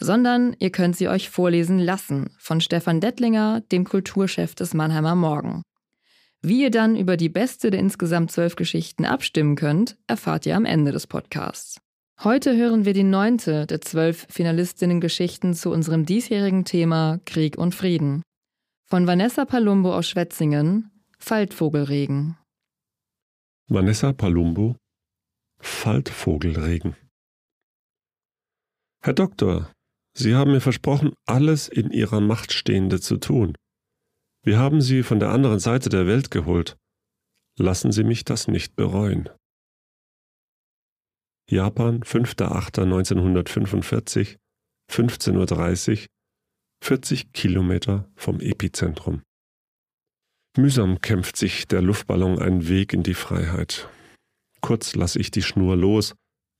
Sondern 0.00 0.54
ihr 0.58 0.70
könnt 0.70 0.96
sie 0.96 1.08
euch 1.08 1.28
vorlesen 1.28 1.78
lassen 1.78 2.30
von 2.38 2.60
Stefan 2.60 3.00
Dettlinger, 3.00 3.62
dem 3.72 3.84
Kulturchef 3.84 4.54
des 4.54 4.74
Mannheimer 4.74 5.14
Morgen. 5.14 5.62
Wie 6.40 6.62
ihr 6.62 6.70
dann 6.70 6.96
über 6.96 7.16
die 7.16 7.28
beste 7.28 7.70
der 7.70 7.80
insgesamt 7.80 8.30
zwölf 8.30 8.54
Geschichten 8.54 9.04
abstimmen 9.04 9.56
könnt, 9.56 9.96
erfahrt 10.06 10.46
ihr 10.46 10.56
am 10.56 10.64
Ende 10.64 10.92
des 10.92 11.08
Podcasts. 11.08 11.80
Heute 12.22 12.56
hören 12.56 12.84
wir 12.84 12.94
die 12.94 13.04
neunte 13.04 13.66
der 13.66 13.80
zwölf 13.80 14.26
Finalistinnen-Geschichten 14.28 15.54
zu 15.54 15.70
unserem 15.70 16.06
diesjährigen 16.06 16.64
Thema 16.64 17.20
Krieg 17.24 17.56
und 17.58 17.74
Frieden. 17.74 18.22
Von 18.86 19.06
Vanessa 19.06 19.44
Palumbo 19.44 19.94
aus 19.94 20.08
Schwetzingen, 20.08 20.90
Faltvogelregen. 21.18 22.36
Vanessa 23.68 24.12
Palumbo, 24.12 24.76
Faltvogelregen. 25.60 26.96
Herr 29.00 29.12
Doktor, 29.14 29.70
Sie 30.18 30.34
haben 30.34 30.50
mir 30.50 30.60
versprochen, 30.60 31.14
alles 31.26 31.68
in 31.68 31.92
Ihrer 31.92 32.20
Macht 32.20 32.52
Stehende 32.52 33.00
zu 33.00 33.18
tun. 33.18 33.56
Wir 34.42 34.58
haben 34.58 34.80
Sie 34.80 35.04
von 35.04 35.20
der 35.20 35.30
anderen 35.30 35.60
Seite 35.60 35.90
der 35.90 36.08
Welt 36.08 36.32
geholt. 36.32 36.76
Lassen 37.56 37.92
Sie 37.92 38.02
mich 38.02 38.24
das 38.24 38.48
nicht 38.48 38.74
bereuen. 38.74 39.28
Japan, 41.48 42.00
5.8.1945, 42.00 44.38
15.30 44.90 46.02
Uhr, 46.02 46.08
40 46.82 47.32
Kilometer 47.32 48.10
vom 48.16 48.40
Epizentrum. 48.40 49.22
Mühsam 50.56 51.00
kämpft 51.00 51.36
sich 51.36 51.68
der 51.68 51.80
Luftballon 51.80 52.40
einen 52.40 52.66
Weg 52.66 52.92
in 52.92 53.04
die 53.04 53.14
Freiheit. 53.14 53.88
Kurz 54.62 54.96
lasse 54.96 55.20
ich 55.20 55.30
die 55.30 55.42
Schnur 55.42 55.76
los, 55.76 56.16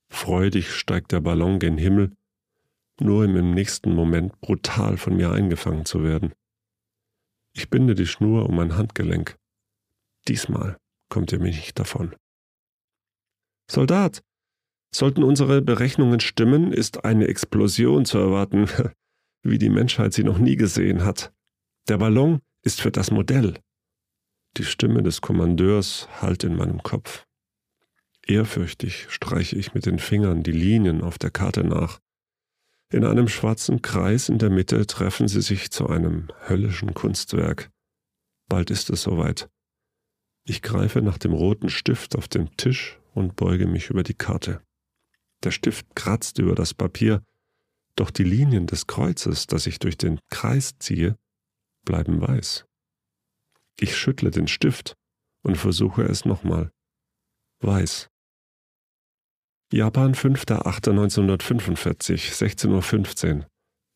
freudig 0.09 0.71
steigt 0.71 1.11
der 1.11 1.19
Ballon 1.19 1.59
gen 1.59 1.77
Himmel, 1.77 2.13
nur 3.01 3.25
um 3.25 3.35
im 3.35 3.51
nächsten 3.51 3.93
Moment 3.93 4.39
brutal 4.41 4.97
von 4.97 5.15
mir 5.15 5.31
eingefangen 5.31 5.85
zu 5.85 6.03
werden. 6.03 6.33
Ich 7.53 7.69
binde 7.69 7.95
die 7.95 8.07
Schnur 8.07 8.47
um 8.47 8.55
mein 8.55 8.77
Handgelenk. 8.77 9.37
Diesmal 10.27 10.77
kommt 11.09 11.31
ihr 11.31 11.39
mir 11.39 11.51
nicht 11.51 11.79
davon. 11.79 12.15
Soldat, 13.69 14.23
Sollten 14.91 15.23
unsere 15.23 15.61
Berechnungen 15.61 16.19
stimmen, 16.19 16.73
ist 16.73 17.05
eine 17.05 17.27
Explosion 17.27 18.05
zu 18.05 18.17
erwarten, 18.17 18.67
wie 19.43 19.59
die 19.59 19.69
Menschheit 19.69 20.13
sie 20.13 20.23
noch 20.23 20.39
nie 20.39 20.55
gesehen 20.55 21.03
hat. 21.05 21.31
Der 21.87 21.97
Ballon 21.97 22.41
ist 22.63 22.81
für 22.81 22.91
das 22.91 23.11
Modell. 23.11 23.59
Die 24.57 24.63
Stimme 24.63 25.03
des 25.03 25.21
Kommandeurs 25.21 26.07
hallt 26.21 26.43
in 26.43 26.55
meinem 26.55 26.81
Kopf. 26.81 27.25
Ehrfürchtig 28.25 29.07
streiche 29.09 29.55
ich 29.55 29.73
mit 29.73 29.85
den 29.85 29.99
Fingern 29.99 30.43
die 30.43 30.51
Linien 30.51 31.01
auf 31.01 31.17
der 31.17 31.31
Karte 31.31 31.63
nach. 31.63 31.99
In 32.91 33.05
einem 33.05 33.27
schwarzen 33.27 33.83
Kreis 33.83 34.29
in 34.29 34.39
der 34.39 34.49
Mitte 34.49 34.87
treffen 34.87 35.27
sie 35.27 35.41
sich 35.41 35.69
zu 35.69 35.87
einem 35.87 36.27
höllischen 36.47 36.95
Kunstwerk. 36.95 37.69
Bald 38.47 38.71
ist 38.71 38.89
es 38.89 39.03
soweit. 39.03 39.47
Ich 40.43 40.63
greife 40.63 41.03
nach 41.03 41.19
dem 41.19 41.33
roten 41.33 41.69
Stift 41.69 42.15
auf 42.15 42.27
dem 42.27 42.57
Tisch 42.57 42.99
und 43.13 43.35
beuge 43.35 43.67
mich 43.67 43.91
über 43.91 44.01
die 44.01 44.15
Karte. 44.15 44.63
Der 45.43 45.51
Stift 45.51 45.95
kratzt 45.95 46.39
über 46.39 46.55
das 46.55 46.73
Papier, 46.73 47.23
doch 47.95 48.09
die 48.09 48.23
Linien 48.23 48.65
des 48.65 48.87
Kreuzes, 48.87 49.45
das 49.45 49.67
ich 49.67 49.77
durch 49.77 49.97
den 49.97 50.19
Kreis 50.31 50.73
ziehe, 50.79 51.15
bleiben 51.85 52.19
weiß. 52.19 52.65
Ich 53.79 53.95
schüttle 53.95 54.31
den 54.31 54.47
Stift 54.47 54.95
und 55.43 55.57
versuche 55.57 56.01
es 56.03 56.25
nochmal. 56.25 56.71
Weiß. 57.61 58.08
Japan 59.71 60.15
5.8.1945, 60.15 62.33
16.15 62.33 63.37
Uhr, 63.37 63.45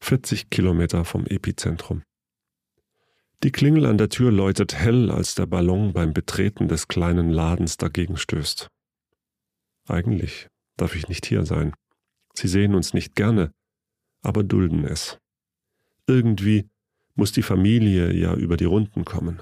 40 0.04 0.52
Kilometer 0.52 1.04
vom 1.04 1.26
Epizentrum. 1.26 2.04
Die 3.42 3.52
Klingel 3.52 3.88
an 3.88 3.98
der 3.98 4.10
Tür 4.10 4.32
läutet 4.32 4.76
hell, 4.76 5.10
als 5.10 5.34
der 5.34 5.48
Ballon 5.48 5.92
beim 5.92 6.14
Betreten 6.14 6.68
des 6.68 6.88
kleinen 6.88 7.32
Ladens 7.32 7.78
dagegen 7.78 8.18
stößt. 8.18 8.68
Eigentlich 9.88 10.48
darf 10.78 10.96
ich 10.96 11.08
nicht 11.08 11.26
hier 11.26 11.44
sein. 11.44 11.74
Sie 12.36 12.48
sehen 12.48 12.76
uns 12.76 12.94
nicht 12.94 13.16
gerne, 13.16 13.52
aber 14.22 14.44
dulden 14.44 14.86
es. 14.86 15.18
Irgendwie 16.06 16.70
muss 17.16 17.32
die 17.32 17.42
Familie 17.42 18.14
ja 18.14 18.36
über 18.36 18.58
die 18.58 18.66
Runden 18.66 19.06
kommen. 19.06 19.42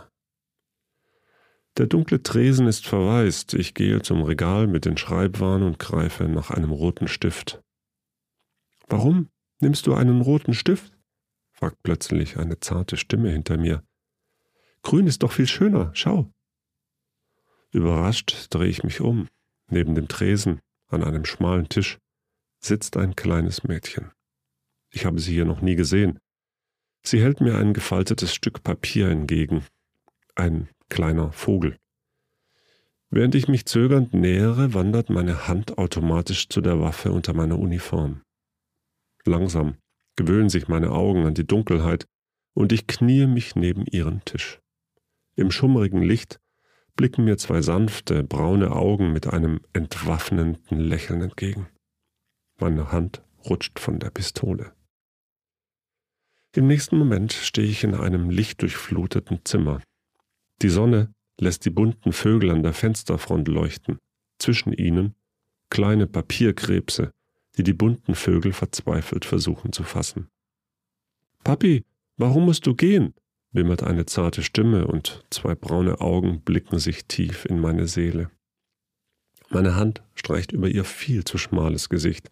Der 1.81 1.87
dunkle 1.87 2.21
Tresen 2.21 2.67
ist 2.67 2.85
verwaist. 2.85 3.55
Ich 3.55 3.73
gehe 3.73 4.03
zum 4.03 4.21
Regal 4.21 4.67
mit 4.67 4.85
den 4.85 4.97
Schreibwaren 4.97 5.63
und 5.63 5.79
greife 5.79 6.25
nach 6.25 6.51
einem 6.51 6.69
roten 6.69 7.07
Stift. 7.07 7.59
Warum 8.87 9.31
nimmst 9.61 9.87
du 9.87 9.95
einen 9.95 10.21
roten 10.21 10.53
Stift? 10.53 10.93
fragt 11.51 11.81
plötzlich 11.81 12.37
eine 12.37 12.59
zarte 12.59 12.97
Stimme 12.97 13.31
hinter 13.31 13.57
mir. 13.57 13.83
Grün 14.83 15.07
ist 15.07 15.23
doch 15.23 15.31
viel 15.31 15.47
schöner, 15.47 15.89
schau. 15.95 16.31
Überrascht 17.71 18.45
drehe 18.51 18.69
ich 18.69 18.83
mich 18.83 19.01
um. 19.01 19.27
Neben 19.67 19.95
dem 19.95 20.07
Tresen 20.07 20.59
an 20.85 21.03
einem 21.03 21.25
schmalen 21.25 21.67
Tisch 21.67 21.97
sitzt 22.59 22.95
ein 22.95 23.15
kleines 23.15 23.63
Mädchen. 23.63 24.11
Ich 24.91 25.07
habe 25.07 25.19
sie 25.19 25.33
hier 25.33 25.45
noch 25.45 25.61
nie 25.61 25.75
gesehen. 25.75 26.19
Sie 27.01 27.19
hält 27.19 27.41
mir 27.41 27.57
ein 27.57 27.73
gefaltetes 27.73 28.35
Stück 28.35 28.61
Papier 28.61 29.09
entgegen. 29.09 29.65
Ein 30.35 30.69
kleiner 30.91 31.31
Vogel. 31.31 31.77
Während 33.09 33.33
ich 33.33 33.47
mich 33.47 33.65
zögernd 33.65 34.13
nähere, 34.13 34.75
wandert 34.75 35.09
meine 35.09 35.47
Hand 35.47 35.77
automatisch 35.77 36.49
zu 36.49 36.61
der 36.61 36.79
Waffe 36.79 37.11
unter 37.11 37.33
meiner 37.33 37.57
Uniform. 37.57 38.21
Langsam 39.25 39.77
gewöhnen 40.15 40.49
sich 40.49 40.67
meine 40.67 40.91
Augen 40.91 41.25
an 41.25 41.33
die 41.33 41.47
Dunkelheit 41.47 42.05
und 42.53 42.71
ich 42.71 42.85
kniee 42.85 43.25
mich 43.25 43.55
neben 43.55 43.85
ihren 43.85 44.23
Tisch. 44.25 44.59
Im 45.35 45.49
schummrigen 45.49 46.03
Licht 46.03 46.39
blicken 46.95 47.23
mir 47.23 47.37
zwei 47.37 47.61
sanfte, 47.61 48.23
braune 48.23 48.71
Augen 48.71 49.13
mit 49.13 49.27
einem 49.27 49.61
entwaffnenden 49.73 50.79
Lächeln 50.79 51.21
entgegen. 51.21 51.67
Meine 52.59 52.91
Hand 52.91 53.23
rutscht 53.49 53.79
von 53.79 53.99
der 53.99 54.09
Pistole. 54.09 54.73
Im 56.53 56.67
nächsten 56.67 56.97
Moment 56.97 57.31
stehe 57.31 57.67
ich 57.67 57.83
in 57.83 57.95
einem 57.95 58.29
lichtdurchfluteten 58.29 59.39
Zimmer. 59.45 59.81
Die 60.61 60.69
Sonne 60.69 61.13
lässt 61.39 61.65
die 61.65 61.71
bunten 61.71 62.13
Vögel 62.13 62.51
an 62.51 62.61
der 62.61 62.73
Fensterfront 62.73 63.47
leuchten, 63.47 63.97
zwischen 64.37 64.73
ihnen 64.73 65.15
kleine 65.69 66.05
Papierkrebse, 66.05 67.11
die 67.57 67.63
die 67.63 67.73
bunten 67.73 68.15
Vögel 68.15 68.53
verzweifelt 68.53 69.25
versuchen 69.25 69.71
zu 69.71 69.83
fassen. 69.83 70.27
Papi, 71.43 71.83
warum 72.17 72.45
musst 72.45 72.65
du 72.67 72.75
gehen? 72.75 73.13
wimmert 73.53 73.83
eine 73.83 74.05
zarte 74.05 74.43
Stimme 74.43 74.87
und 74.87 75.25
zwei 75.29 75.55
braune 75.55 75.99
Augen 75.99 76.41
blicken 76.41 76.79
sich 76.79 77.05
tief 77.05 77.45
in 77.45 77.59
meine 77.59 77.87
Seele. 77.87 78.31
Meine 79.49 79.75
Hand 79.75 80.03
streicht 80.15 80.53
über 80.53 80.69
ihr 80.69 80.85
viel 80.85 81.25
zu 81.25 81.37
schmales 81.37 81.89
Gesicht. 81.89 82.29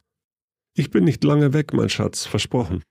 Ich 0.76 0.92
bin 0.92 1.04
nicht 1.04 1.24
lange 1.26 1.52
weg, 1.52 1.74
mein 1.74 1.90
Schatz, 1.90 2.26
versprochen. 2.26 2.84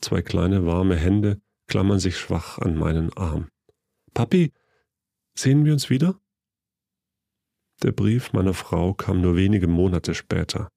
Zwei 0.00 0.22
kleine 0.22 0.66
warme 0.66 0.96
Hände 0.96 1.40
klammern 1.68 2.00
sich 2.00 2.16
schwach 2.18 2.58
an 2.58 2.76
meinen 2.76 3.12
Arm. 3.12 3.48
Papi, 4.14 4.52
sehen 5.36 5.64
wir 5.64 5.72
uns 5.72 5.90
wieder? 5.90 6.20
Der 7.82 7.92
Brief 7.92 8.32
meiner 8.32 8.54
Frau 8.54 8.94
kam 8.94 9.20
nur 9.20 9.36
wenige 9.36 9.66
Monate 9.66 10.14
später. 10.14 10.68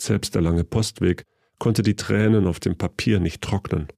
Selbst 0.00 0.34
der 0.34 0.42
lange 0.42 0.64
Postweg 0.64 1.24
konnte 1.58 1.82
die 1.82 1.96
Tränen 1.96 2.46
auf 2.46 2.58
dem 2.58 2.76
Papier 2.76 3.20
nicht 3.20 3.42
trocknen. 3.42 3.88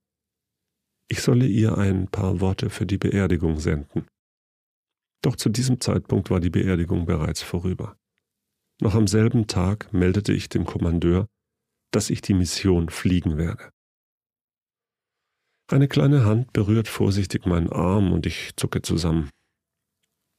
Ich 1.09 1.21
solle 1.23 1.47
ihr 1.47 1.79
ein 1.79 2.09
paar 2.09 2.41
Worte 2.41 2.71
für 2.71 2.87
die 2.87 2.99
Beerdigung 2.99 3.59
senden. 3.61 4.07
Doch 5.23 5.37
zu 5.37 5.49
diesem 5.49 5.81
Zeitpunkt 5.81 6.31
war 6.31 6.41
die 6.41 6.51
Beerdigung 6.51 7.07
bereits 7.07 7.43
vorüber. 7.43 7.97
Noch 8.81 8.95
am 8.95 9.07
selben 9.07 9.47
Tag 9.47 9.93
meldete 9.93 10.33
ich 10.33 10.49
dem 10.49 10.65
Kommandeur, 10.65 11.29
dass 11.93 12.11
ich 12.11 12.21
die 12.23 12.35
Mission 12.35 12.89
fliegen 12.89 13.37
werde. 13.37 13.71
Eine 15.71 15.87
kleine 15.87 16.25
Hand 16.25 16.53
berührt 16.53 16.89
vorsichtig 16.89 17.47
meinen 17.47 17.71
Arm 17.71 18.13
und 18.13 18.27
ich 18.27 18.57
zucke 18.57 18.83
zusammen. 18.83 19.31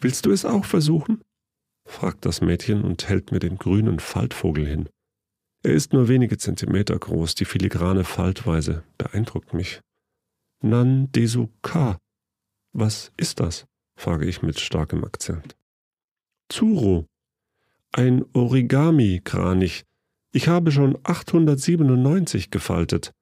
Willst 0.04 0.26
du 0.26 0.32
es 0.32 0.44
auch 0.44 0.66
versuchen? 0.66 1.22
fragt 1.86 2.26
das 2.26 2.42
Mädchen 2.42 2.84
und 2.84 3.08
hält 3.08 3.32
mir 3.32 3.40
den 3.40 3.58
grünen 3.58 4.00
Faltvogel 4.00 4.68
hin. 4.68 4.90
Er 5.64 5.72
ist 5.72 5.94
nur 5.94 6.10
wenige 6.10 6.38
Zentimeter 6.38 7.00
groß, 7.00 7.36
die 7.36 7.46
filigrane 7.46 8.04
Faltweise 8.04 8.84
beeindruckt 8.98 9.54
mich. 9.54 9.80
Nan 10.62 11.10
Desu 11.14 11.48
Ka. 11.62 12.00
Was 12.74 13.14
ist 13.16 13.40
das? 13.40 13.66
frage 13.98 14.26
ich 14.26 14.42
mit 14.42 14.60
starkem 14.60 15.06
Akzent. 15.06 15.56
Zuro. 16.50 17.06
Ein 17.94 18.26
Origami-Kranich. 18.34 19.86
Ich 20.34 20.50
habe 20.50 20.74
schon 20.74 20.98
897 21.04 22.52
gefaltet, 22.52 23.14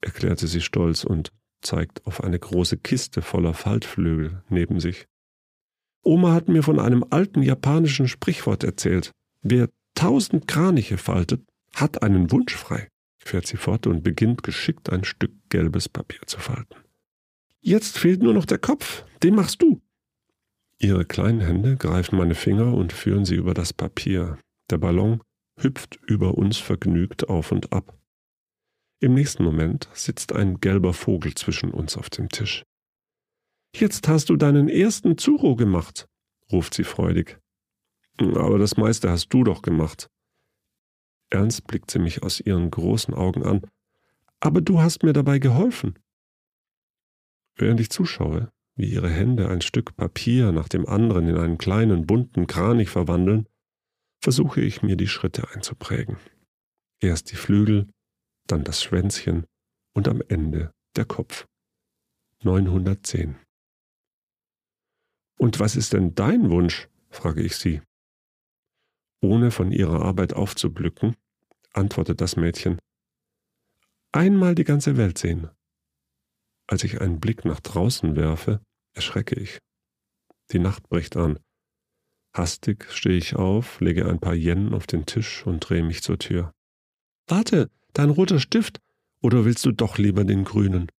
erklärte 0.00 0.46
sie 0.46 0.62
stolz 0.62 1.04
und 1.04 1.32
zeigt 1.60 2.06
auf 2.06 2.24
eine 2.24 2.38
große 2.38 2.78
Kiste 2.78 3.20
voller 3.20 3.52
Faltflügel 3.52 4.42
neben 4.48 4.80
sich. 4.80 5.06
Oma 6.04 6.32
hat 6.32 6.48
mir 6.48 6.62
von 6.62 6.78
einem 6.78 7.04
alten 7.10 7.42
japanischen 7.42 8.08
Sprichwort 8.08 8.62
erzählt. 8.62 9.12
Wer 9.42 9.68
tausend 9.94 10.46
Kraniche 10.46 10.98
faltet, 10.98 11.42
hat 11.74 12.02
einen 12.02 12.30
Wunsch 12.30 12.54
frei, 12.54 12.88
fährt 13.18 13.46
sie 13.46 13.56
fort 13.56 13.86
und 13.86 14.02
beginnt 14.02 14.42
geschickt 14.42 14.90
ein 14.90 15.04
Stück 15.04 15.32
gelbes 15.48 15.88
Papier 15.88 16.20
zu 16.26 16.38
falten. 16.38 16.76
Jetzt 17.60 17.98
fehlt 17.98 18.22
nur 18.22 18.34
noch 18.34 18.44
der 18.44 18.58
Kopf, 18.58 19.04
den 19.22 19.34
machst 19.34 19.62
du. 19.62 19.80
Ihre 20.78 21.04
kleinen 21.04 21.40
Hände 21.40 21.76
greifen 21.76 22.18
meine 22.18 22.34
Finger 22.34 22.74
und 22.74 22.92
führen 22.92 23.24
sie 23.24 23.36
über 23.36 23.54
das 23.54 23.72
Papier. 23.72 24.38
Der 24.70 24.78
Ballon 24.78 25.22
hüpft 25.58 25.98
über 26.06 26.36
uns 26.36 26.58
vergnügt 26.58 27.28
auf 27.28 27.52
und 27.52 27.72
ab. 27.72 27.96
Im 29.00 29.14
nächsten 29.14 29.44
Moment 29.44 29.88
sitzt 29.92 30.32
ein 30.34 30.60
gelber 30.60 30.92
Vogel 30.92 31.34
zwischen 31.34 31.70
uns 31.70 31.96
auf 31.96 32.10
dem 32.10 32.28
Tisch. 32.28 32.64
Jetzt 33.76 34.06
hast 34.06 34.30
du 34.30 34.36
deinen 34.36 34.68
ersten 34.68 35.18
Zuro 35.18 35.56
gemacht, 35.56 36.06
ruft 36.52 36.74
sie 36.74 36.84
freudig. 36.84 37.40
Aber 38.18 38.56
das 38.56 38.76
meiste 38.76 39.10
hast 39.10 39.30
du 39.30 39.42
doch 39.42 39.62
gemacht. 39.62 40.08
Ernst 41.28 41.66
blickt 41.66 41.90
sie 41.90 41.98
mich 41.98 42.22
aus 42.22 42.38
ihren 42.38 42.70
großen 42.70 43.14
Augen 43.14 43.42
an. 43.42 43.62
Aber 44.38 44.60
du 44.60 44.80
hast 44.80 45.02
mir 45.02 45.12
dabei 45.12 45.40
geholfen. 45.40 45.98
Während 47.56 47.80
ich 47.80 47.90
zuschaue, 47.90 48.52
wie 48.76 48.92
ihre 48.92 49.10
Hände 49.10 49.48
ein 49.48 49.60
Stück 49.60 49.96
Papier 49.96 50.52
nach 50.52 50.68
dem 50.68 50.86
anderen 50.86 51.26
in 51.26 51.36
einen 51.36 51.58
kleinen 51.58 52.06
bunten 52.06 52.46
Kranich 52.46 52.90
verwandeln, 52.90 53.48
versuche 54.20 54.60
ich 54.60 54.82
mir 54.82 54.96
die 54.96 55.08
Schritte 55.08 55.48
einzuprägen. 55.52 56.18
Erst 57.00 57.32
die 57.32 57.36
Flügel, 57.36 57.88
dann 58.46 58.62
das 58.62 58.84
Schwänzchen 58.84 59.46
und 59.94 60.06
am 60.06 60.22
Ende 60.28 60.72
der 60.94 61.06
Kopf. 61.06 61.46
910. 62.44 63.36
Und 65.38 65.60
was 65.60 65.76
ist 65.76 65.92
denn 65.92 66.14
dein 66.14 66.50
Wunsch? 66.50 66.88
frage 67.10 67.42
ich 67.42 67.56
sie. 67.56 67.80
Ohne 69.20 69.50
von 69.50 69.72
ihrer 69.72 70.02
Arbeit 70.02 70.34
aufzublicken, 70.34 71.16
antwortet 71.72 72.20
das 72.20 72.36
Mädchen. 72.36 72.78
Einmal 74.12 74.54
die 74.54 74.64
ganze 74.64 74.96
Welt 74.96 75.18
sehen. 75.18 75.48
Als 76.66 76.84
ich 76.84 77.00
einen 77.00 77.20
Blick 77.20 77.44
nach 77.44 77.60
draußen 77.60 78.16
werfe, 78.16 78.60
erschrecke 78.92 79.34
ich. 79.34 79.58
Die 80.52 80.58
Nacht 80.58 80.88
bricht 80.88 81.16
an. 81.16 81.38
Hastig 82.34 82.90
stehe 82.90 83.16
ich 83.16 83.36
auf, 83.36 83.80
lege 83.80 84.08
ein 84.08 84.18
paar 84.18 84.34
Yen 84.34 84.74
auf 84.74 84.86
den 84.86 85.06
Tisch 85.06 85.46
und 85.46 85.60
drehe 85.60 85.82
mich 85.82 86.02
zur 86.02 86.18
Tür. 86.18 86.52
Warte, 87.26 87.70
dein 87.92 88.10
roter 88.10 88.40
Stift, 88.40 88.80
oder 89.22 89.44
willst 89.44 89.64
du 89.64 89.72
doch 89.72 89.98
lieber 89.98 90.24
den 90.24 90.44
grünen? 90.44 90.90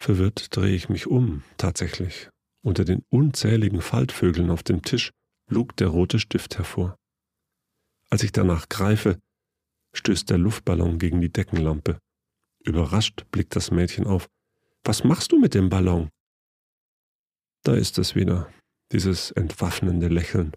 Verwirrt 0.00 0.54
drehe 0.56 0.74
ich 0.74 0.88
mich 0.88 1.06
um, 1.06 1.44
tatsächlich, 1.56 2.28
unter 2.64 2.84
den 2.84 3.04
unzähligen 3.10 3.82
Faltvögeln 3.82 4.50
auf 4.50 4.62
dem 4.62 4.82
Tisch 4.82 5.10
lugt 5.48 5.80
der 5.80 5.88
rote 5.88 6.18
Stift 6.18 6.56
hervor. 6.56 6.96
Als 8.10 8.22
ich 8.22 8.32
danach 8.32 8.68
greife, 8.68 9.20
stößt 9.94 10.30
der 10.30 10.38
Luftballon 10.38 10.98
gegen 10.98 11.20
die 11.20 11.32
Deckenlampe. 11.32 11.98
Überrascht 12.64 13.26
blickt 13.30 13.54
das 13.54 13.70
Mädchen 13.70 14.06
auf. 14.06 14.28
Was 14.82 15.04
machst 15.04 15.32
du 15.32 15.38
mit 15.38 15.54
dem 15.54 15.68
Ballon? 15.68 16.08
Da 17.62 17.74
ist 17.74 17.98
es 17.98 18.14
wieder, 18.14 18.52
dieses 18.92 19.30
entwaffnende 19.30 20.08
Lächeln. 20.08 20.52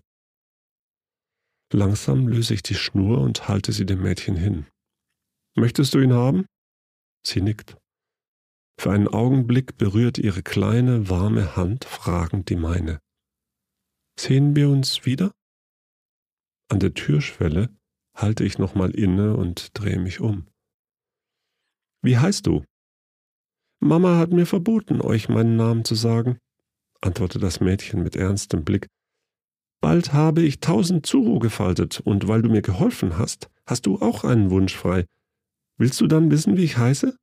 Langsam 1.74 2.28
löse 2.28 2.54
ich 2.54 2.64
die 2.64 2.76
Schnur 2.76 3.20
und 3.20 3.50
halte 3.50 3.74
sie 3.74 3.86
dem 3.86 4.02
Mädchen 4.02 4.38
hin. 4.38 4.68
Möchtest 5.56 5.94
du 5.94 6.00
ihn 6.00 6.14
haben? 6.14 6.46
Sie 7.26 7.42
nickt. 7.42 7.76
Für 8.80 8.92
einen 8.92 9.08
Augenblick 9.08 9.78
berührt 9.78 10.20
ihre 10.20 10.44
kleine, 10.44 11.10
warme 11.10 11.56
Hand 11.56 11.86
fragend 11.86 12.50
die 12.50 12.56
meine. 12.56 13.00
Sehen 14.20 14.56
wir 14.56 14.70
uns 14.70 15.06
wieder? 15.06 15.32
An 16.70 16.80
der 16.80 16.94
Türschwelle 16.94 17.70
halte 18.16 18.44
ich 18.44 18.58
nochmal 18.60 18.92
inne 18.92 19.36
und 19.36 19.70
drehe 19.74 20.00
mich 20.00 20.20
um. 20.20 20.48
Wie 22.04 22.18
heißt 22.18 22.46
du? 22.46 22.64
Mama 23.80 24.18
hat 24.18 24.32
mir 24.32 24.46
verboten, 24.46 25.02
euch 25.02 25.30
meinen 25.30 25.56
Namen 25.56 25.86
zu 25.86 25.96
sagen, 25.96 26.40
antwortete 27.02 27.40
das 27.40 27.60
Mädchen 27.60 28.04
mit 28.04 28.16
ernstem 28.16 28.64
Blick. 28.64 28.88
Bald 29.82 30.14
habe 30.14 30.42
ich 30.42 30.60
tausend 30.60 31.06
Zuru 31.06 31.40
gefaltet, 31.40 32.00
und 32.00 32.28
weil 32.28 32.42
du 32.42 32.50
mir 32.50 32.64
geholfen 32.64 33.18
hast, 33.18 33.50
hast 33.68 33.86
du 33.86 34.00
auch 34.00 34.24
einen 34.24 34.50
Wunsch 34.50 34.76
frei. 34.76 35.06
Willst 35.78 36.02
du 36.02 36.08
dann 36.08 36.32
wissen, 36.32 36.58
wie 36.58 36.64
ich 36.64 36.78
heiße? 36.78 37.18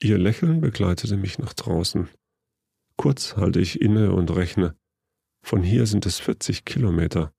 Ihr 0.00 0.16
Lächeln 0.16 0.60
begleitete 0.60 1.16
mich 1.16 1.40
nach 1.40 1.54
draußen. 1.54 2.08
Kurz 2.96 3.34
halte 3.36 3.58
ich 3.58 3.80
inne 3.80 4.12
und 4.12 4.30
rechne. 4.30 4.76
Von 5.42 5.64
hier 5.64 5.86
sind 5.86 6.06
es 6.06 6.20
40 6.20 6.64
Kilometer. 6.64 7.32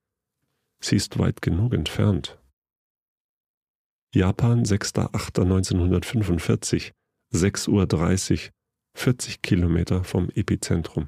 Sie 0.81 0.97
ist 0.97 1.17
weit 1.19 1.41
genug 1.41 1.73
entfernt. 1.73 2.37
Japan, 4.13 4.65
6.8.1945, 4.65 6.91
6.30 7.33 7.69
Uhr, 7.69 8.51
40 8.95 9.41
Kilometer 9.41 10.03
vom 10.03 10.29
Epizentrum. 10.31 11.07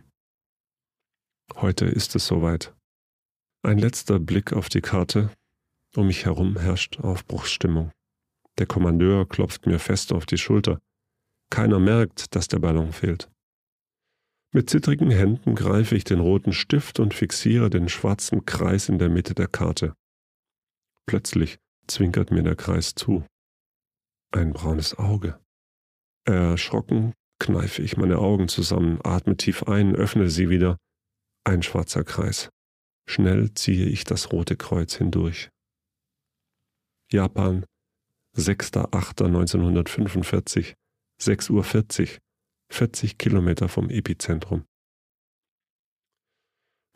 Heute 1.55 1.85
ist 1.85 2.15
es 2.15 2.27
soweit. 2.27 2.73
Ein 3.61 3.77
letzter 3.77 4.19
Blick 4.19 4.53
auf 4.53 4.69
die 4.69 4.81
Karte. 4.81 5.31
Um 5.97 6.07
mich 6.07 6.23
herum 6.23 6.57
herrscht 6.57 7.01
Aufbruchsstimmung. 7.01 7.91
Der 8.57 8.67
Kommandeur 8.67 9.27
klopft 9.27 9.65
mir 9.65 9.79
fest 9.79 10.13
auf 10.13 10.25
die 10.25 10.37
Schulter. 10.37 10.79
Keiner 11.51 11.79
merkt, 11.79 12.35
dass 12.35 12.47
der 12.47 12.59
Ballon 12.59 12.93
fehlt. 12.93 13.29
Mit 14.53 14.69
zittrigen 14.69 15.11
Händen 15.11 15.53
greife 15.53 15.95
ich 15.95 16.03
den 16.03 16.19
roten 16.19 16.53
Stift 16.53 16.99
und 16.99 17.13
fixiere 17.13 17.69
den 17.69 17.89
schwarzen 17.89 18.45
Kreis 18.45 18.89
in 18.89 18.97
der 18.97 19.09
Mitte 19.09 19.35
der 19.35 19.47
Karte. 19.47 19.93
Plötzlich 21.05 21.59
zwinkert 21.87 22.31
mir 22.31 22.43
der 22.43 22.55
Kreis 22.55 22.95
zu. 22.95 23.23
Ein 24.31 24.53
braunes 24.53 24.97
Auge. 24.97 25.37
Erschrocken 26.25 27.13
kneife 27.39 27.81
ich 27.81 27.97
meine 27.97 28.19
Augen 28.19 28.47
zusammen, 28.47 28.99
atme 29.03 29.35
tief 29.35 29.63
ein, 29.63 29.93
öffne 29.95 30.29
sie 30.29 30.49
wieder. 30.49 30.77
Ein 31.43 31.63
schwarzer 31.63 32.05
Kreis. 32.05 32.49
Schnell 33.09 33.53
ziehe 33.55 33.87
ich 33.87 34.05
das 34.05 34.31
rote 34.31 34.55
Kreuz 34.55 34.95
hindurch. 34.95 35.49
Japan, 37.11 37.65
6.8.1945, 38.37 40.75
6.40 41.21 41.51
Uhr, 41.51 42.19
40 42.71 43.17
Kilometer 43.19 43.69
vom 43.69 43.89
Epizentrum. 43.89 44.65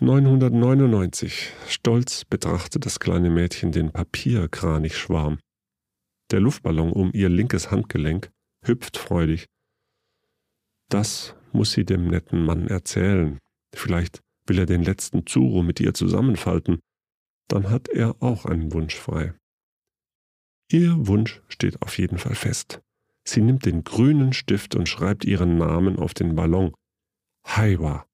999. 0.01 1.53
Stolz 1.67 2.25
betrachtet 2.25 2.85
das 2.85 2.99
kleine 2.99 3.29
Mädchen 3.29 3.71
den 3.71 3.91
Papierkranichschwarm. 3.91 5.39
Der 6.31 6.39
Luftballon 6.39 6.91
um 6.91 7.11
ihr 7.13 7.29
linkes 7.29 7.69
Handgelenk 7.69 8.31
hüpft 8.63 8.97
freudig. 8.97 9.45
Das 10.89 11.35
muss 11.53 11.71
sie 11.71 11.85
dem 11.85 12.07
netten 12.07 12.43
Mann 12.43 12.67
erzählen. 12.67 13.39
Vielleicht 13.73 14.21
will 14.47 14.57
er 14.57 14.65
den 14.65 14.83
letzten 14.83 15.27
Zuro 15.27 15.61
mit 15.61 15.79
ihr 15.79 15.93
zusammenfalten. 15.93 16.79
Dann 17.47 17.69
hat 17.69 17.89
er 17.89 18.21
auch 18.21 18.45
einen 18.45 18.73
Wunsch 18.73 18.95
frei. 18.95 19.35
Ihr 20.71 21.07
Wunsch 21.07 21.43
steht 21.47 21.81
auf 21.83 21.99
jeden 21.99 22.17
Fall 22.17 22.35
fest. 22.35 22.81
Sie 23.27 23.41
nimmt 23.41 23.65
den 23.65 23.83
grünen 23.83 24.33
Stift 24.33 24.75
und 24.75 24.87
schreibt 24.87 25.25
ihren 25.25 25.57
Namen 25.57 25.97
auf 25.97 26.13
den 26.13 26.35
Ballon. 26.35 26.75
Haiwa. 27.43 28.05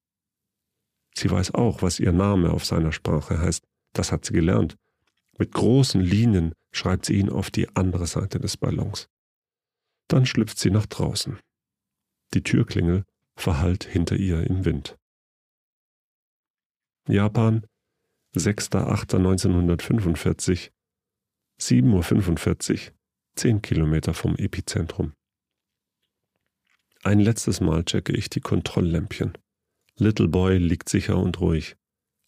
Sie 1.15 1.29
weiß 1.29 1.53
auch, 1.53 1.81
was 1.81 1.99
ihr 1.99 2.13
Name 2.13 2.51
auf 2.51 2.65
seiner 2.65 2.91
Sprache 2.91 3.39
heißt. 3.39 3.63
Das 3.93 4.11
hat 4.11 4.25
sie 4.25 4.33
gelernt. 4.33 4.77
Mit 5.37 5.51
großen 5.51 6.01
Linien 6.01 6.55
schreibt 6.71 7.05
sie 7.05 7.13
ihn 7.15 7.29
auf 7.29 7.51
die 7.51 7.69
andere 7.75 8.07
Seite 8.07 8.39
des 8.39 8.57
Ballons. 8.57 9.09
Dann 10.07 10.25
schlüpft 10.25 10.57
sie 10.59 10.71
nach 10.71 10.85
draußen. 10.85 11.39
Die 12.33 12.43
Türklingel 12.43 13.03
verhallt 13.35 13.83
hinter 13.83 14.15
ihr 14.15 14.47
im 14.47 14.63
Wind. 14.65 14.97
Japan, 17.07 17.67
6.8.1945, 18.35 20.71
7.45 21.59 22.87
Uhr, 22.87 22.93
10 23.35 23.61
Kilometer 23.61 24.13
vom 24.13 24.35
Epizentrum. 24.35 25.13
Ein 27.03 27.19
letztes 27.19 27.61
Mal 27.61 27.83
checke 27.83 28.13
ich 28.13 28.29
die 28.29 28.41
Kontrolllämpchen. 28.41 29.37
Little 29.95 30.27
Boy 30.27 30.57
liegt 30.57 30.89
sicher 30.89 31.17
und 31.17 31.39
ruhig. 31.39 31.75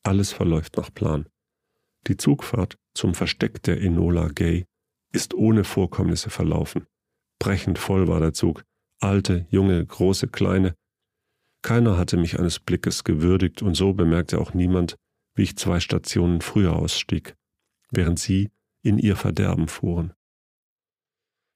Alles 0.03 0.31
verläuft 0.31 0.77
nach 0.77 0.93
Plan. 0.93 1.29
Die 2.07 2.17
Zugfahrt 2.17 2.77
zum 2.93 3.13
Versteck 3.13 3.63
der 3.63 3.81
Enola 3.81 4.27
Gay 4.27 4.65
ist 5.11 5.33
ohne 5.33 5.63
Vorkommnisse 5.63 6.29
verlaufen. 6.29 6.87
Brechend 7.39 7.77
voll 7.79 8.07
war 8.07 8.19
der 8.19 8.33
Zug, 8.33 8.63
Alte, 8.99 9.45
junge, 9.49 9.85
große, 9.85 10.27
kleine. 10.27 10.75
Keiner 11.61 11.97
hatte 11.97 12.17
mich 12.17 12.39
eines 12.39 12.59
Blickes 12.59 13.03
gewürdigt, 13.03 13.61
und 13.61 13.75
so 13.75 13.93
bemerkte 13.93 14.39
auch 14.39 14.53
niemand, 14.53 14.95
wie 15.35 15.43
ich 15.43 15.57
zwei 15.57 15.79
Stationen 15.79 16.41
früher 16.41 16.73
ausstieg, 16.73 17.35
während 17.91 18.19
sie 18.19 18.49
in 18.81 18.97
ihr 18.97 19.15
Verderben 19.15 19.67
fuhren. 19.67 20.13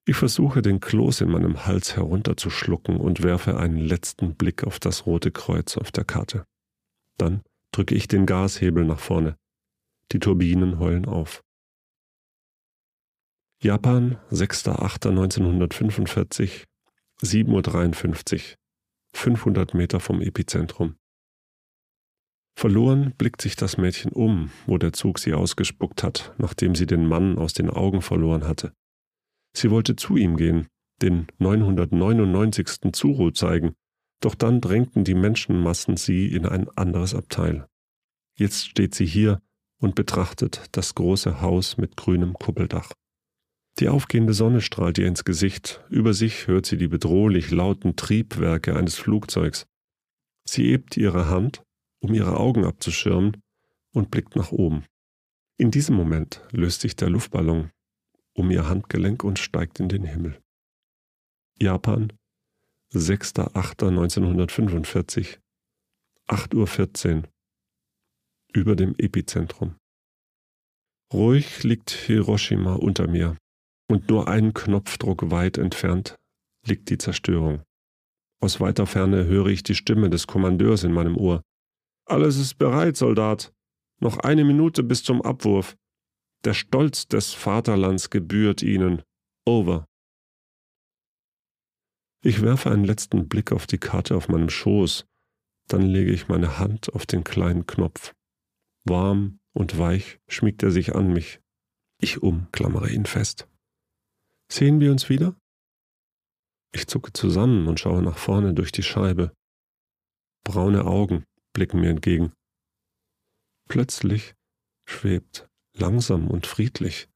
Ich 0.09 0.15
versuche 0.15 0.61
den 0.61 0.79
Kloß 0.79 1.19
in 1.19 1.31
meinem 1.31 1.65
Hals 1.65 1.97
herunterzuschlucken 1.97 2.95
und 2.95 3.23
werfe 3.23 3.57
einen 3.57 3.75
letzten 3.75 4.35
Blick 4.35 4.63
auf 4.63 4.79
das 4.79 5.05
rote 5.05 5.31
Kreuz 5.31 5.75
auf 5.75 5.91
der 5.91 6.05
Karte. 6.05 6.45
Dann 7.17 7.43
drücke 7.73 7.93
ich 7.93 8.07
den 8.07 8.25
Gashebel 8.25 8.85
nach 8.85 8.99
vorne. 8.99 9.35
Die 10.13 10.19
Turbinen 10.19 10.79
heulen 10.79 11.07
auf. 11.07 11.43
Japan, 13.61 14.17
6.8.1945, 14.31 16.63
7.53 17.21 18.51
Uhr, 18.51 18.55
500 19.13 19.73
Meter 19.73 19.99
vom 19.99 20.21
Epizentrum. 20.21 20.95
Verloren 22.57 23.13
blickt 23.17 23.41
sich 23.41 23.57
das 23.57 23.77
Mädchen 23.77 24.13
um, 24.13 24.51
wo 24.67 24.77
der 24.77 24.93
Zug 24.93 25.19
sie 25.19 25.33
ausgespuckt 25.33 26.01
hat, 26.01 26.33
nachdem 26.37 26.75
sie 26.75 26.85
den 26.85 27.05
Mann 27.05 27.37
aus 27.37 27.51
den 27.51 27.69
Augen 27.69 28.01
verloren 28.01 28.47
hatte. 28.47 28.71
Sie 29.57 29.71
wollte 29.71 29.95
zu 29.95 30.17
ihm 30.17 30.37
gehen, 30.37 30.67
den 31.01 31.25
999. 31.39 32.93
Zuru 32.93 33.31
zeigen, 33.31 33.73
doch 34.21 34.35
dann 34.35 34.61
drängten 34.61 35.03
die 35.03 35.15
Menschenmassen 35.15 35.97
sie 35.97 36.27
in 36.27 36.45
ein 36.45 36.69
anderes 36.77 37.15
Abteil. 37.15 37.65
Jetzt 38.37 38.67
steht 38.67 38.93
sie 38.93 39.07
hier 39.07 39.41
und 39.79 39.95
betrachtet 39.95 40.65
das 40.73 40.93
große 40.93 41.41
Haus 41.41 41.77
mit 41.77 41.97
grünem 41.97 42.33
Kuppeldach. 42.33 42.91
Die 43.79 43.89
aufgehende 43.89 44.33
Sonne 44.33 44.61
strahlt 44.61 44.99
ihr 44.99 45.07
ins 45.07 45.25
Gesicht, 45.25 45.83
über 45.89 46.13
sich 46.13 46.45
hört 46.45 46.67
sie 46.67 46.77
die 46.77 46.87
bedrohlich 46.87 47.49
lauten 47.49 47.95
Triebwerke 47.95 48.75
eines 48.75 48.93
Flugzeugs. 48.93 49.65
Sie 50.43 50.65
hebt 50.69 50.97
ihre 50.97 51.29
Hand, 51.29 51.63
um 51.99 52.13
ihre 52.13 52.37
Augen 52.37 52.63
abzuschirmen, 52.63 53.37
und 53.91 54.11
blickt 54.11 54.35
nach 54.35 54.51
oben. 54.51 54.85
In 55.57 55.71
diesem 55.71 55.95
Moment 55.95 56.45
löst 56.51 56.81
sich 56.81 56.95
der 56.95 57.09
Luftballon 57.09 57.71
um 58.37 58.51
ihr 58.51 58.69
Handgelenk 58.69 59.23
und 59.23 59.39
steigt 59.39 59.79
in 59.79 59.89
den 59.89 60.03
Himmel. 60.03 60.39
Japan, 61.59 62.13
6.8.1945, 62.93 65.39
8.14 66.29 67.17
Uhr, 67.17 67.23
über 68.53 68.75
dem 68.75 68.93
Epizentrum. 68.97 69.75
Ruhig 71.13 71.63
liegt 71.63 71.91
Hiroshima 71.91 72.75
unter 72.75 73.07
mir 73.07 73.37
und 73.89 74.09
nur 74.09 74.27
einen 74.27 74.53
Knopfdruck 74.53 75.31
weit 75.31 75.57
entfernt 75.57 76.17
liegt 76.65 76.89
die 76.89 76.97
Zerstörung. 76.97 77.63
Aus 78.41 78.59
weiter 78.59 78.85
Ferne 78.85 79.25
höre 79.25 79.47
ich 79.47 79.63
die 79.63 79.75
Stimme 79.75 80.09
des 80.09 80.27
Kommandeurs 80.27 80.83
in 80.83 80.91
meinem 80.91 81.17
Ohr. 81.17 81.41
Alles 82.05 82.37
ist 82.37 82.55
bereit, 82.55 82.97
Soldat. 82.97 83.53
Noch 83.99 84.19
eine 84.19 84.43
Minute 84.43 84.83
bis 84.83 85.03
zum 85.03 85.21
Abwurf. 85.21 85.75
Der 86.47 86.53
Stolz 86.53 87.09
des 87.09 87.33
Vaterlands 87.33 88.09
gebührt 88.09 88.63
ihnen. 88.63 89.03
Over. 89.45 89.85
Ich 92.23 92.41
werfe 92.41 92.71
einen 92.71 92.85
letzten 92.85 93.27
Blick 93.27 93.51
auf 93.51 93.67
die 93.67 93.79
Karte 93.79 94.15
auf 94.15 94.29
meinem 94.29 94.49
Schoß, 94.49 95.05
dann 95.67 95.81
lege 95.81 96.13
ich 96.13 96.29
meine 96.29 96.57
Hand 96.57 96.93
auf 96.93 97.05
den 97.05 97.25
kleinen 97.25 97.67
Knopf. 97.67 98.13
Warm 98.85 99.41
und 99.51 99.77
weich 99.77 100.21
schmiegt 100.29 100.63
er 100.63 100.71
sich 100.71 100.95
an 100.95 101.11
mich. 101.11 101.41
Ich 101.99 102.23
umklammere 102.23 102.91
ihn 102.91 103.05
fest. 103.05 103.49
Sehen 104.49 104.79
wir 104.79 104.93
uns 104.93 105.09
wieder? 105.09 105.35
Ich 106.73 106.87
zucke 106.87 107.11
zusammen 107.11 107.67
und 107.67 107.81
schaue 107.81 108.01
nach 108.01 108.17
vorne 108.17 108.53
durch 108.53 108.71
die 108.71 108.83
Scheibe. 108.83 109.33
Braune 110.45 110.85
Augen 110.85 111.25
blicken 111.51 111.81
mir 111.81 111.89
entgegen. 111.89 112.31
Plötzlich 113.67 114.33
schwebt 114.87 115.49
langsam 115.79 116.27
und 116.27 116.47
friedlich, 116.47 117.09